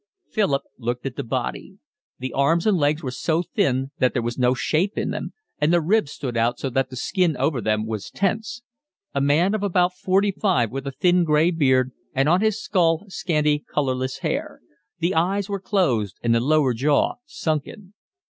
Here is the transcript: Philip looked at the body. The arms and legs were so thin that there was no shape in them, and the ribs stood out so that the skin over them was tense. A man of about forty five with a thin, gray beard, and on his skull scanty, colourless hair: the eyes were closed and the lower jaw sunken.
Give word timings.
Philip 0.31 0.63
looked 0.79 1.05
at 1.05 1.15
the 1.15 1.23
body. 1.23 1.77
The 2.17 2.33
arms 2.33 2.65
and 2.65 2.75
legs 2.75 3.03
were 3.03 3.11
so 3.11 3.43
thin 3.43 3.91
that 3.99 4.13
there 4.13 4.23
was 4.23 4.35
no 4.35 4.55
shape 4.55 4.97
in 4.97 5.11
them, 5.11 5.33
and 5.59 5.71
the 5.71 5.79
ribs 5.79 6.11
stood 6.11 6.35
out 6.35 6.57
so 6.57 6.71
that 6.71 6.89
the 6.89 6.95
skin 6.95 7.37
over 7.37 7.61
them 7.61 7.85
was 7.85 8.09
tense. 8.09 8.63
A 9.13 9.21
man 9.21 9.53
of 9.53 9.61
about 9.61 9.93
forty 9.93 10.31
five 10.31 10.71
with 10.71 10.87
a 10.87 10.91
thin, 10.91 11.23
gray 11.23 11.51
beard, 11.51 11.91
and 12.15 12.27
on 12.27 12.41
his 12.41 12.59
skull 12.59 13.05
scanty, 13.09 13.59
colourless 13.71 14.21
hair: 14.25 14.61
the 14.97 15.13
eyes 15.13 15.47
were 15.47 15.61
closed 15.61 16.17
and 16.23 16.33
the 16.33 16.39
lower 16.39 16.73
jaw 16.73 17.17
sunken. 17.27 17.93